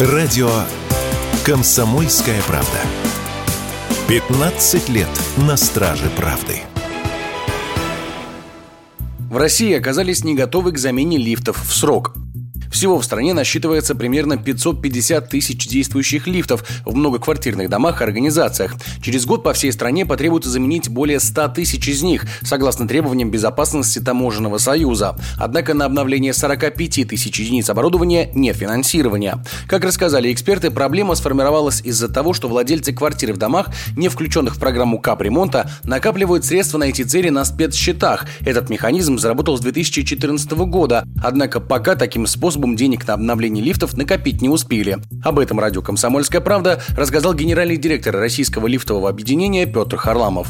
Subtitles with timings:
[0.00, 0.50] Радио
[1.46, 2.80] «Комсомольская правда».
[4.08, 6.62] 15 лет на страже правды.
[9.30, 12.16] В России оказались не готовы к замене лифтов в срок.
[12.74, 18.74] Всего в стране насчитывается примерно 550 тысяч действующих лифтов в многоквартирных домах и организациях.
[19.00, 24.00] Через год по всей стране потребуется заменить более 100 тысяч из них, согласно требованиям безопасности
[24.00, 25.16] Таможенного союза.
[25.38, 29.38] Однако на обновление 45 тысяч единиц оборудования нет финансирования.
[29.68, 34.58] Как рассказали эксперты, проблема сформировалась из-за того, что владельцы квартир в домах, не включенных в
[34.58, 38.26] программу капремонта, накапливают средства на эти цели на спецсчетах.
[38.40, 43.94] Этот механизм заработал с 2014 года, однако пока таким способом способом денег на обновление лифтов
[43.94, 44.96] накопить не успели.
[45.22, 50.48] Об этом радио «Комсомольская правда» рассказал генеральный директор Российского лифтового объединения Петр Харламов.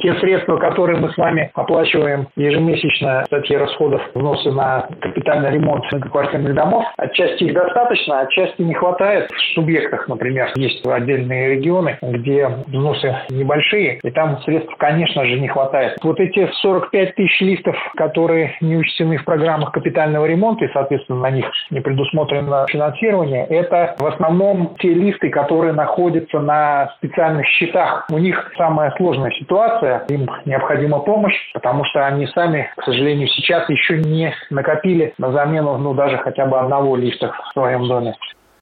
[0.00, 6.54] Те средства, которые мы с вами оплачиваем ежемесячно статьи расходов взносы на капитальный ремонт многоквартирных
[6.54, 9.30] домов, отчасти их достаточно, отчасти не хватает.
[9.30, 15.48] В субъектах, например, есть отдельные регионы, где взносы небольшие, и там средств, конечно же, не
[15.48, 15.98] хватает.
[16.02, 21.30] Вот эти 45 тысяч лифтов, которые не учтены в программах капитального ремонта, и, соответственно, на
[21.30, 28.06] них не предусмотрено финансирование, это в основном те лифты, которые находятся на специальных счетах.
[28.10, 33.68] У них самая сложная ситуация, им необходима помощь, потому что они сами, к сожалению, сейчас
[33.68, 38.14] еще не накопили на замену, ну, даже хотя бы одного лифта в своем доме.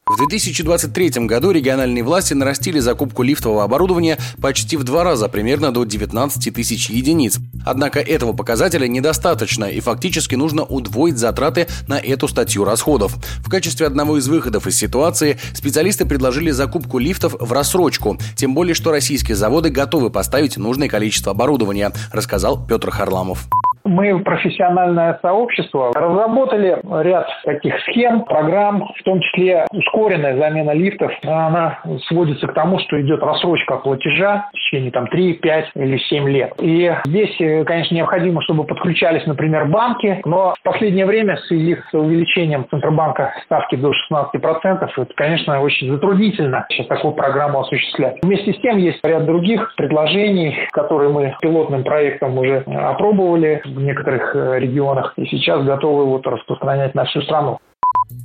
[0.09, 5.85] В 2023 году региональные власти нарастили закупку лифтового оборудования почти в два раза, примерно до
[5.85, 7.39] 19 тысяч единиц.
[7.67, 13.17] Однако этого показателя недостаточно, и фактически нужно удвоить затраты на эту статью расходов.
[13.45, 18.75] В качестве одного из выходов из ситуации специалисты предложили закупку лифтов в рассрочку, тем более
[18.75, 23.47] что российские заводы готовы поставить нужное количество оборудования, рассказал Петр Харламов.
[23.89, 31.11] Мы, профессиональное сообщество, разработали ряд таких схем, программ, в том числе ускоренная замена лифтов.
[31.25, 36.29] Она сводится к тому, что идет рассрочка платежа в течение там, 3, 5 или 7
[36.29, 36.53] лет.
[36.61, 41.79] И здесь, э, конечно, необходимо, чтобы подключались, например, банки, но в последнее время в связи
[41.91, 48.19] с увеличением Центробанка ставки до 16%, это, конечно, очень затруднительно сейчас такую программу осуществлять.
[48.23, 54.35] Вместе с тем есть ряд других предложений, которые мы пилотным проектом уже опробовали в некоторых
[54.35, 57.59] э, регионах и сейчас готовы вот распространять на всю страну.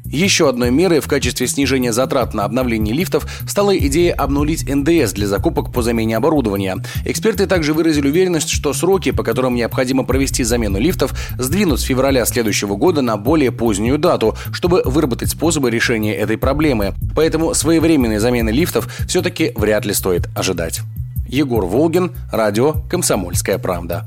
[0.05, 5.27] Еще одной мерой в качестве снижения затрат на обновление лифтов стала идея обнулить НДС для
[5.27, 6.77] закупок по замене оборудования.
[7.05, 12.25] Эксперты также выразили уверенность, что сроки, по которым необходимо провести замену лифтов, сдвинут с февраля
[12.25, 16.93] следующего года на более позднюю дату, чтобы выработать способы решения этой проблемы.
[17.15, 20.81] Поэтому своевременной замены лифтов все-таки вряд ли стоит ожидать.
[21.27, 24.05] Егор Волгин, радио «Комсомольская правда».